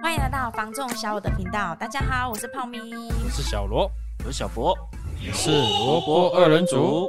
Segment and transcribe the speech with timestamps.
[0.00, 3.88] 欢迎来到房仲小我的频道，大家好，我是泡咪，我是小罗，
[4.20, 7.08] 我是小博，我是萝卜二人组。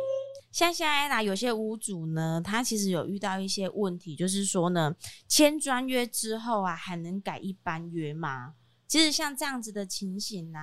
[0.51, 4.95] 像现在呢，有些屋主呢，他其实有遇到一些问题，就是说呢，
[5.27, 8.53] 签专约之后啊，还能改一般约吗？
[8.87, 10.59] 其实像这样子的情形呢、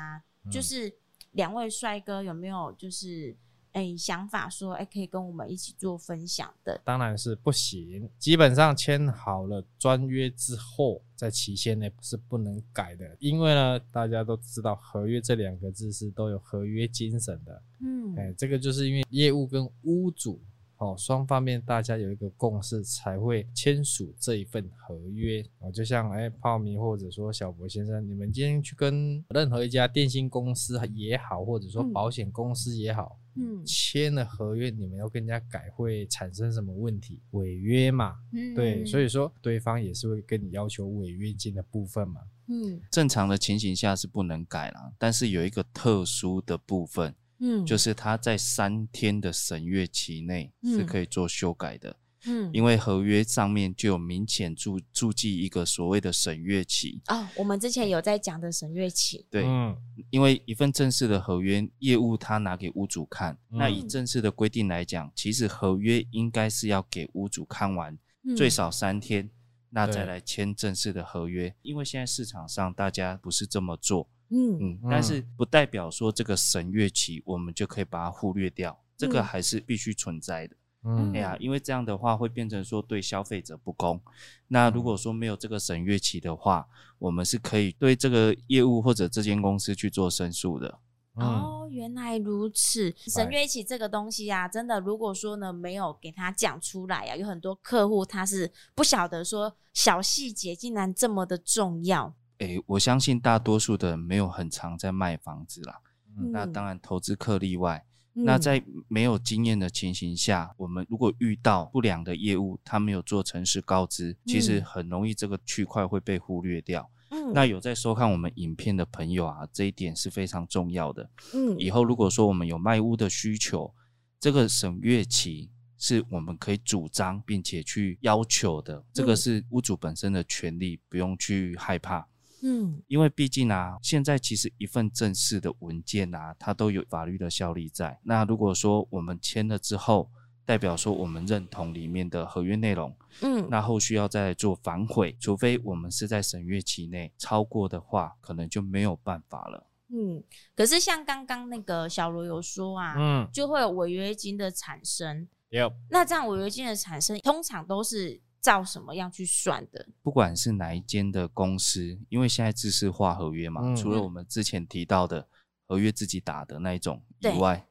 [0.49, 0.95] 就是
[1.33, 3.37] 两位帅哥有没有就是？
[3.73, 8.09] 哎、欸，想法说，哎、欸，可以跟我们一起做分享的，当然是不行。
[8.19, 17.62] 基本上签好了专约之后，在期限内是不能改的，因为呢，大家都知道合约这两个字是都有合约精神的。
[17.80, 20.41] 嗯，哎、欸，这个就是因为业务跟屋主。
[20.80, 25.45] 哦，双方面大家有一个共识才会签署这一份合约。
[25.59, 37.20] 哦，就像哎、欸，泡米或者说小博先生，你们今天去跟任何一家电信公司也好，或者说保险公司也好，嗯，签了合约，你们要跟人家改，会产生什么问题？
[37.33, 47.14] 违约嘛，嗯，对，所以说对方也是会跟你要求违约金的部分嘛，嗯，正常的情形下是不能改了，但是有一个特殊的部分。
[47.41, 51.96] 嗯，就是他在三天的审阅期内是可以做修改的。
[52.27, 57.00] 嗯，因为合约上面就有明显注注记一个所谓的审阅期。
[57.06, 59.27] 哦，我们之前有在讲的审阅期。
[59.30, 59.74] 对，嗯，
[60.11, 67.98] 因为一份正式的合约，业务他拿给屋主看，嗯，那以正式的规定来讲，其实合约应该是要给屋主看完，
[68.36, 69.30] 最少三天，
[69.70, 71.55] 那再来签正式的合约。
[71.62, 74.11] 因为现在市场上大家不是这么做。
[74.31, 80.56] 嗯嗯，但是不代表说这个审阅期我们就可以把它忽略掉，嗯、这个还是必须存在的。
[80.84, 84.01] 嗯，哎呀，因为这样的话会变成说对消费者不公。
[84.48, 86.67] 那如果说没有这个审阅期的话，
[86.98, 90.78] 我们是可以对这个业务或者这间公司去做申诉的。
[91.17, 102.14] 嗯、哦，原来如此，审阅期这个东西啊，真的如果说呢没有给他讲出来啊，有很多客户他是不晓得说小细节竟然这么的重要。
[102.41, 105.80] 诶、欸，我相信大多数的人没有很常在卖房子啦。
[106.18, 107.84] 嗯、那当然，投资客例外。
[108.14, 116.90] 嗯、那在没有经验的情形下，我们如果遇到不良的业务，他没有做诚实告知，嗯、其实很容易这个区块会被忽略掉。
[117.11, 121.11] 嗯、那有在收看我们影片的朋友啊，这一点是非常重要的。
[121.34, 123.73] 嗯，以后如果说我们有卖屋的需求，
[124.18, 132.06] 这个审阅期是我们可以主张并且去要求的，这个是屋主本身的权利，不用去害怕。
[132.43, 137.99] 嗯，因为毕竟啊，现在其实一份正式的文件啊，它都有法律的效力在。
[138.02, 140.11] 那如果说我们签了之后，
[140.44, 149.67] 代表说我们认同里面的合约内容，嗯，那后续要再做反悔，除非我们是在审阅期内超过的话，可能就没有办法了。
[149.88, 150.23] 嗯，
[150.55, 155.29] 可是像刚刚那个小罗有说啊，嗯，就会有违约金的产生。
[155.50, 158.20] 有，那这样违约金的产生，通常都是。
[158.40, 159.87] 照什么样去算的？
[160.02, 165.28] 不管是哪一间的公司，因为现在制式化合约嘛，嗯、除了我们之前提到的
[165.67, 167.67] 合约自己打的那一种以外，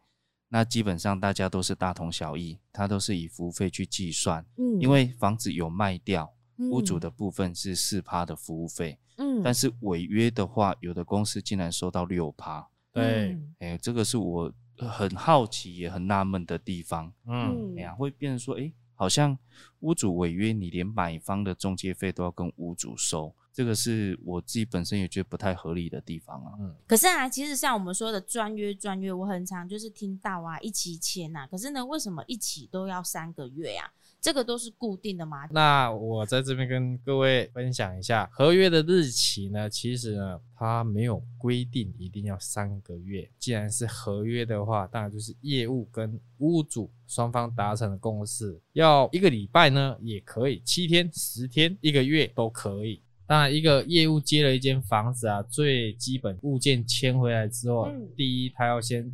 [0.50, 4.46] 那基本上大家都是大同小异，它都是以服务费去计算。
[4.58, 8.98] 嗯，因为房子有卖掉，嗯、屋主的部分是四趴的服务费。
[9.18, 12.68] 嗯，但是违约的话，有的公司竟然收到六趴。
[12.92, 17.12] 对，哎、欸，这个是我很好奇也很纳闷的地方。
[17.26, 18.74] 嗯，哎呀、欸，会变成说，哎、欸。
[19.00, 19.40] 好像
[19.80, 26.52] 屋主违约，你连买方的中介费都要跟屋主收，这个是我自己本身也觉得不太合理的地方啊。
[26.60, 31.48] 嗯，可是啊，其实像我们说的专约专约，我很常就是听到啊，一起签呐。
[31.50, 33.90] 可是呢，为什么一起都要三个月呀？
[34.22, 35.48] 这个都是固定的吗？
[35.50, 43.30] 那我在这边跟各位分享一下合约的日期呢，其实呢，它没有规定一定要三个月。
[43.40, 53.02] 既然是合约的话，当然就是业务跟屋主双方达成的共识，要一个礼拜呢也可以，七天、十天、一个月都可以。
[53.26, 59.10] 当然，一个业务接了一间房子啊，最基本物件签回来之后，嗯、第一他要先。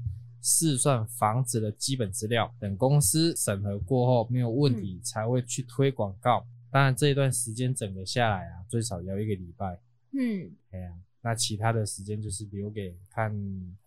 [0.48, 6.46] 试算房子的基本资料，等公司审核过后没有问题，才会去推广告。
[6.70, 9.80] 当然这一段时间整个下来啊，最少要一个礼拜。
[10.12, 13.34] 嗯，哎呀，那其他的时间就是留给看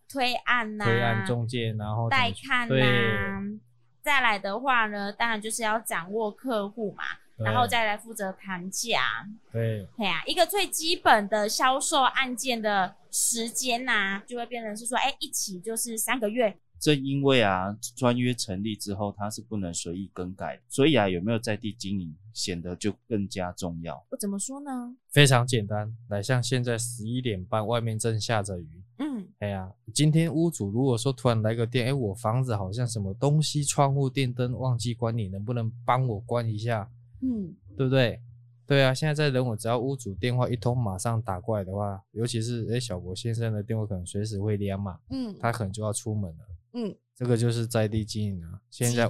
[0.09, 3.61] 推案呐，推案中介，然后带看呐。
[4.03, 7.05] 再来的话呢，当然就是要掌握客户嘛。
[7.45, 16.59] 然后再来负责谈价，对，对呀、啊，一个最基本的销售案件的时间呐、啊，就会变成是说，哎，一起就是三个月。
[16.81, 24.01] 正因为啊，专约成立之后，它是不能随意更改，所以啊，有没有在地经营显得就更加重要。
[24.11, 24.95] 我怎么说呢？
[25.11, 28.69] 非常简单，来，像现在十一点半，外面正下着雨，
[28.99, 36.89] 嗯，哎呀，今天屋主如果说突然来个电，哎，我房子好像什么东西，窗户、电灯忘记关，你能不能帮我关一下？
[37.23, 38.21] 嗯，对不对？
[38.67, 46.45] 对啊，现在在人我只要屋主电话一通，马上打过来的话，尤其是哎小博先生的电话可能随时会连嘛，嗯，他可能就要出门了，
[46.75, 48.61] 嗯，这个就是在地经营啊。
[48.69, 49.09] 现在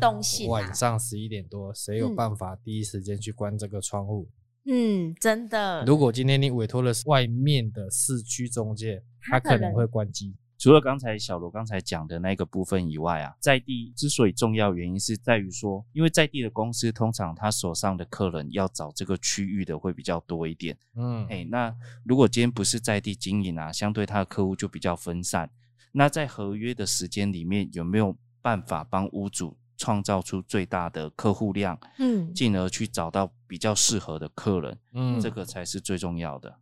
[0.48, 4.28] 晚上十一点多，谁有办法第一时间去关这个窗户？
[4.66, 5.84] 嗯，真的。
[5.84, 10.36] 如果今天你委托了外面的市区中介，他可能会关机。
[10.58, 20.76] 除了刚才小罗刚才讲的那个部分以外啊，在地之所以重要，原因是在于说，因为在地的公司通常他手上的客人要找这个区域的会比较多一点。
[20.96, 21.72] 嗯，哎，那
[22.02, 25.48] 如果今天不是在地经营啊，相对他的客户就比较分散。
[25.92, 31.78] 那在合约的时间里面，有没有办法帮屋主创造出最大的客户量？
[32.00, 34.76] 嗯，进而去找到比较适合的客人。
[34.92, 36.58] 嗯，这个才是最重要的。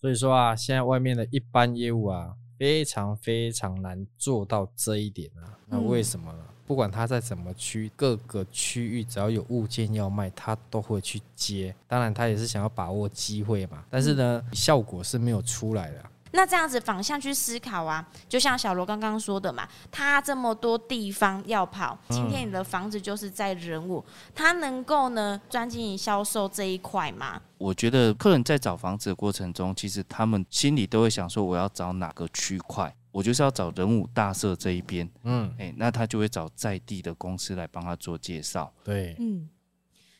[0.00, 2.36] 所以说啊，现在外面的一般业务啊。
[2.58, 5.58] 非常非常难做到这一点啊！
[5.66, 6.38] 那为什么呢？
[6.40, 11.74] 嗯、不管他在什么区，各个区域只要有物件要卖，他都会去接。
[11.86, 13.84] 当然，他也是想要把握机会嘛。
[13.90, 16.04] 但是呢，嗯、效果是没有出来的。
[16.36, 24.04] 那这样子反向去思考啊，就像小罗刚刚说的嘛，他这么多地方要跑，今天你的房子就是在人物，
[24.34, 27.40] 他能够呢专精于销售这一块吗？
[27.56, 39.48] 我觉得客人在找房子的过程中，其实他们心里都会想说，我要找哪个区块，我就是要找人武大社这一边，嗯，哎，那他就会找在地的公司来帮他做介绍，对，嗯。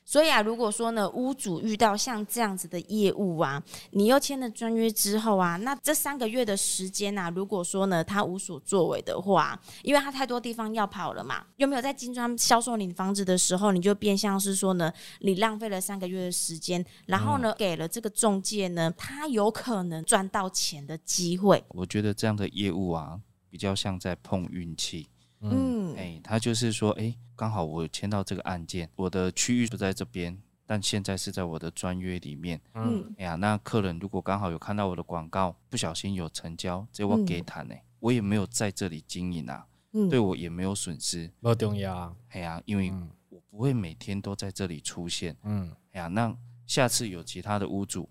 [0.04, 3.62] 所以啊，如果说呢，屋主遇到像这样子的业务啊，
[3.92, 21.64] 你又签了专约之后啊，那这三个月的时间啊，如果说呢他无所作为的话，因为他太多地方要跑了嘛，又没有在金砖销售你房子的时候，你就变相是说呢，你浪费了三个月的时间，然后呢，给了这个中介呢，他有可能赚到钱的机会。
[21.70, 23.18] 我觉得这样的业务啊，
[23.48, 25.08] 比较像在碰运气。
[25.50, 30.36] 嗯，哎，他就是说，哎，刚好我签到这个案件，我的区域不在这边，
[30.66, 32.60] 但现在是在我的专约里面。
[32.74, 42.16] 嗯，哎呀，那客人如果刚好有看到我的广告，不小心有成交，这我给谈呢，我也没有在这里经营啊，嗯，对我也没有损失，不重要啊。
[42.30, 42.92] 哎呀，因为
[43.28, 45.36] 我不会每天都在这里出现。
[45.42, 46.34] 嗯，哎呀，那
[46.66, 48.08] 下次有其他的屋主。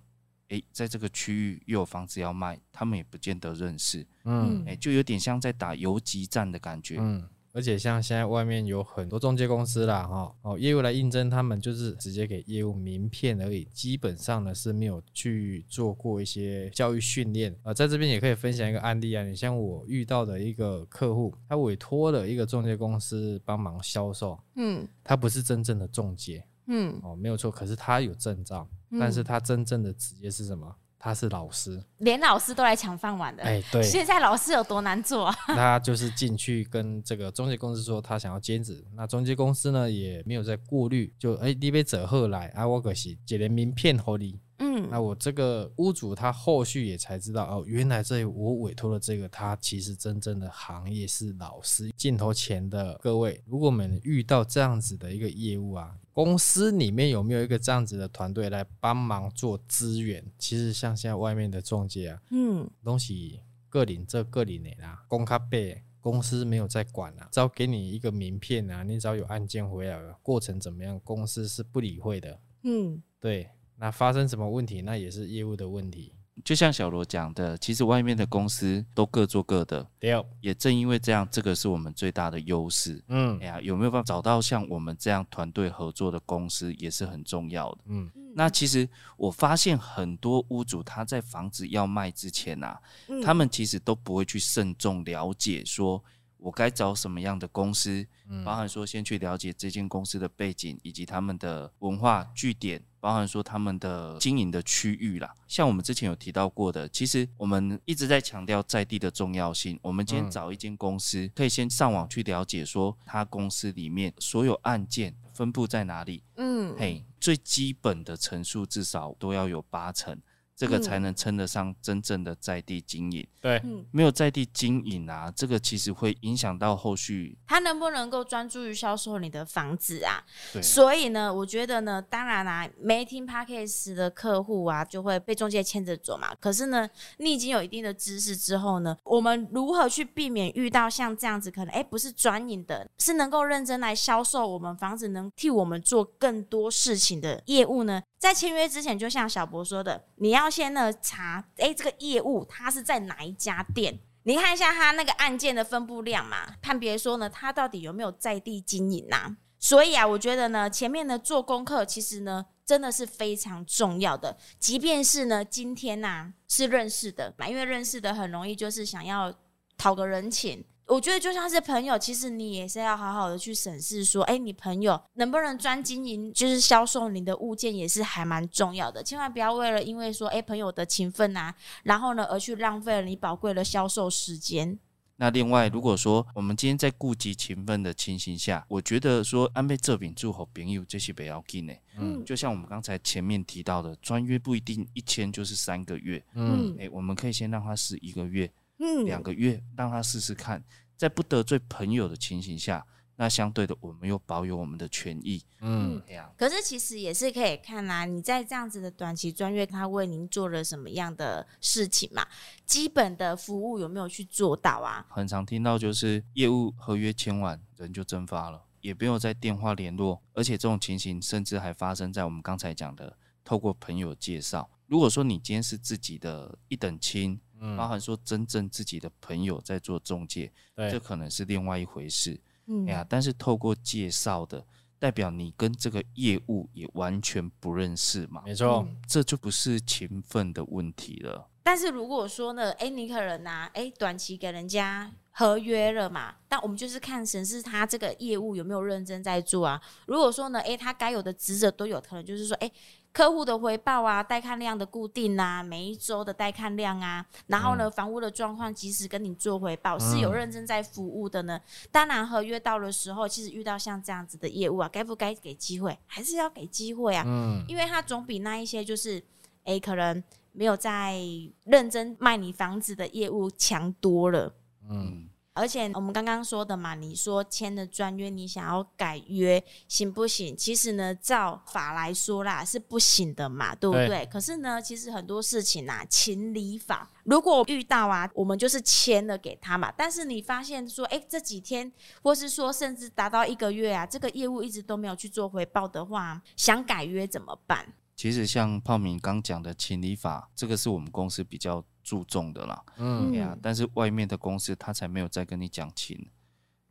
[0.53, 28.67] 诶，在这个区域又有房子要卖，他们也不见得认识，嗯，诶，就有点像在打游击战的感觉，嗯，而且像现在外面有很多中介公司啦，哈，哦，业务来应征，他们就是直接给业务名片而已，基本上呢是没有去做过一些教育训练，呃，在这边也可以分享一个案例啊，你像我遇到的一个客户，他委托了一个中介公司帮忙销售，嗯，他不是真正的中介，嗯，哦，没有错，可是他有证照。
[28.99, 30.75] 但是他真正的职业是什么？
[30.99, 33.43] 他是老师，连老师都来抢饭碗的。
[33.43, 35.35] 哎，对，现在老师有多难做啊？
[35.47, 44.39] 他就是进去跟这个中介公司说他想要兼职，那中介公司呢也没有在过滤，就哎，你被折后来啊，我可是接连名片给你。
[44.59, 51.91] 嗯，那我这个屋主他后续也才知道哦，原来这我委托的这个他其实真正的行业是老师。
[51.97, 60.23] 镜头前的各位，如果我们遇到这样子的一个业务啊，公司里面有没有一个这样子的团队来帮忙做资源？
[60.37, 72.39] 其实像现在外面的中介啊，嗯，东西各领这个领的啦，公卡背公司没有在管啊，只要给你一个名片啊，你只要有案件回来了，过程怎么样，公司是不理会的。
[72.63, 73.49] 嗯，对。
[73.77, 74.81] 那发生什么问题？
[74.81, 76.13] 那也是业务的问题。
[76.43, 79.87] 就像小罗讲的，其实外面的公司都各做各的。
[79.99, 80.11] 对，
[80.41, 83.03] 也正因为这样，这个是我们最大的优势。
[83.07, 87.77] 嗯，哎呀，有没有办法找到像我们这样团队合作的公司，也是很重要的。
[87.85, 96.03] 嗯，那其实我发现很多屋主他在房子要卖之前啊，嗯、他们其实都不会去慎重了解说。
[96.37, 98.05] 我该找什么样的公司？
[98.43, 105.29] 包含说先去了解这间公司的背景以及他们的文化据点，包含说他们的经营的区域啦。
[105.45, 109.77] 像我们之前有提到过的，其实我们一直在强调在地的重要性。
[109.81, 116.23] 我们今天找一间公司，可以先上网去了解说他公司里面所有案件分布在哪里。
[116.37, 120.17] 嗯，嘿，最基本的层数至少都要有八成。
[120.55, 123.25] 这个才能称得上真正的在地经营。
[123.41, 127.37] 对，没有在地经营啊，这个其实会影响到后续。
[127.47, 130.23] 他能不能够专注于销售你的房子啊？
[130.61, 136.33] 所以呢，我觉得呢，当然啦、啊，没听 Podcast 的客户啊，就会被中介牵着走嘛。
[136.39, 148.01] 可是呢，你已经有一定的知识之后呢，我们如何去避免遇到像这样子可能哎不是专营的，是能够认真来销售我们房子，能替我们做更多事情的业务呢？
[148.23, 153.99] 在签约之前，就像小博说的，你要先呢查，哎，这个业务它是在哪一家店？
[154.23, 159.37] 你看一下他那个案件的分布量嘛，判别说呢，他到底有没有在地经营呐、啊？
[159.59, 164.37] 所以啊，我觉得呢，前面呢做功课，其实呢真的是非常重要的。
[164.57, 169.33] 即便是呢今天呐、是认识的嘛，因为认识的很容易就是想要
[169.77, 170.63] 讨个人情。
[170.93, 179.01] 我觉得就像是朋友，其实你也是要好好的去审视说，哎，你朋友能不能专经营，就是销售你的物件，也是还蛮重要的。
[179.01, 184.77] 千万不要为了因为说，哎，朋友的情分啊，然后呢而去浪费了你宝贵的销售时间。
[185.15, 191.73] 那另外，如果说我们今天在顾及情分的情形下，我觉得说安倍这边做好朋友这些不要紧呢。
[191.97, 196.23] 嗯，就像我们刚才前面提到的，专约不一定一签就是三个月。
[196.35, 198.51] 嗯，哎，我们可以先让他试一个月。
[198.79, 200.61] 嗯，两个月让他试试看，
[201.03, 202.85] 在不得罪朋友的情形下，
[203.17, 205.43] 那相对的我们又保有我们的权益。
[205.59, 206.33] 嗯，这样。
[206.37, 212.25] 可是其实也是可以看啊，你在这样子的短期专业，他为您做了什么样的事情嘛？
[212.65, 215.05] 基本的服务有没有去做到啊？
[215.09, 224.69] 很常听到就是业务合约签完，人就蒸发了，也没有再电话联络，而且这种情形甚至还发生在我们刚才讲的透过朋友介绍。
[224.87, 227.37] 如果说你今天是自己的一等亲。
[227.77, 232.39] 包含说真正自己的朋友在做中介，这可能是另外一回事。
[232.67, 234.65] 嗯，哎呀，但是透过介绍的，
[234.99, 238.41] 代表你跟这个业务也完全不认识嘛？
[238.45, 241.49] 没错，这就不是勤奋的问题了。
[241.63, 249.81] 但是如果说呢，哎，你可能拿哎短期给人家合约了嘛，但我们就是看审视他这个业务有没有认真在做啊。
[250.05, 252.69] 如果说呢，哎，他该有的职责都有，可能就是说，哎。
[253.13, 261.55] 客户的回报啊，带看量的固定啊，每一周的带看量啊，然后呢，嗯、房屋的状况及时跟你做回报，是有认真在服务的呢。
[261.55, 267.23] 嗯、当然，合约到的时候，其实遇到像这样子的业务啊，该不该给机会，还是要给机会啊。
[267.27, 269.19] 嗯，因为他总比那一些就是，
[269.59, 271.19] 哎、欸，可能没有在
[271.65, 274.51] 认真卖你房子的业务强多了。
[274.89, 275.29] 嗯。
[275.53, 280.57] 而且我们刚刚说的嘛，你说签了专约，你想要改约行不行？
[280.57, 284.07] 其实呢，照法来说啦，是不行的嘛，对不对？
[284.07, 284.25] 对。
[284.25, 289.93] 可是呢，其实很多事情啊，情理法，如果遇到啊，我们就是签了给他嘛。
[289.95, 291.91] 但是你发现说，哎，这几天，
[292.23, 297.93] 或是说甚至达到一个月啊，这个业务一直都没有去做回报的话，想改约怎么办？
[298.15, 302.83] 其实像泡米刚讲的情理法，这个是我们公司比较注重的啦。
[302.97, 306.29] 嗯，呀，但是外面的公司他才没有再跟你讲情。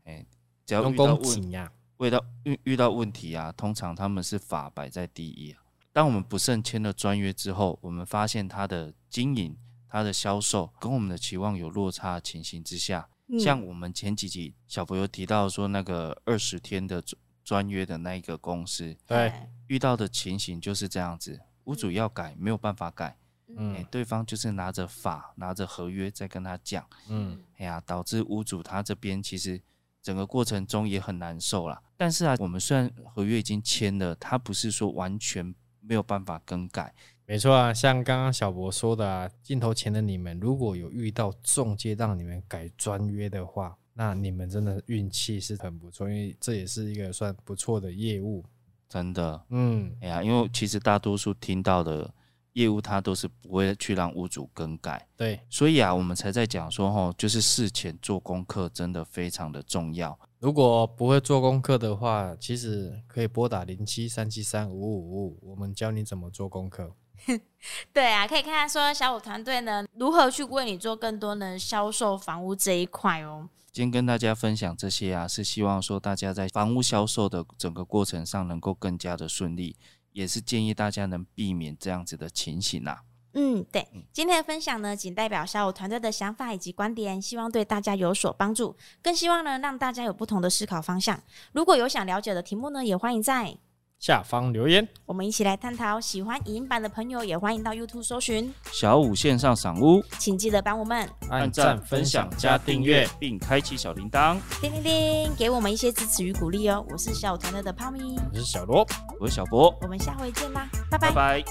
[0.05, 0.27] 哎，
[0.67, 1.59] 只要遇到问题，
[1.99, 5.63] 遇到遇遇到问题啊，通常他们是法摆在第一啊。
[5.93, 17.05] 当我们不慎签了专约之后，我们发现他的经营、他的销售跟我们的期望有落差的情形之下，嗯、像我们前几集小朋友提到说那个二十天的
[17.45, 19.33] 专约的那一个公司，对。
[19.67, 23.17] 遇到的情形就是这样子，屋主要改没有办法改，
[23.57, 29.61] 嗯、欸，对方就是拿着法拿着合约在跟他讲，嗯，哎呀，导致屋主他这边其实
[30.01, 31.83] 整个过程中也很难受啦。
[31.97, 36.95] 但是啊，我们虽然合约已经签了，他不是说完全没有办法更改。
[37.25, 48.45] 没错啊，像刚刚小博说的啊，镜头前的你们如果有遇到中介让你们改专约的话，那你们真的运气是很不错，因为这也是一个算不错的业务。
[48.89, 52.13] 真的，嗯，哎呀，因为其实大多数听到的
[52.55, 60.19] 业务，它都是不会去让屋主更改，对，所以啊，我们才在讲说，吼，就是事前做功课真的非常的重要。
[60.39, 66.95] 如果不会做功课的话，其实可以拨打零七三七三五五五五，我们教你怎么做功课。
[67.93, 73.49] 对啊，可以看看说小五团队呢如何去为你做更多的销售房屋这一块哦。
[73.71, 79.77] 今天跟大家分享这些啊，是希望说大家在房屋销售的整个过程上能够更加的顺利，
[80.13, 83.03] 也是建议大家能避免这样子的情形啊。
[83.35, 91.19] 嗯，对，今天的分享呢，仅代表小五团队的想法以及观点，希望对大家有所帮助，更希望呢让大家有不同的思考方向。
[91.53, 93.57] 如果有想了解的题目呢，也欢迎在
[94.03, 96.01] 下方留言，我们一起来探讨。
[96.01, 106.85] 喜欢影音版的朋友，也欢迎到 YouTube 搜寻小五线上赏屋，请记得帮我们按赞、分享、加订阅，并开启小铃铛，叮叮叮，给我们一些支持与鼓励哦。
[106.91, 108.85] 我是小五团队的泡米，我是小罗，
[109.21, 111.09] 我是小博，我们下回见啦，拜拜。
[111.13, 111.45] 拜拜。